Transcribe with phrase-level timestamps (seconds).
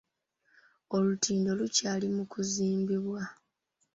[0.95, 3.21] Olutindo lukyali mu kuzimbibwa.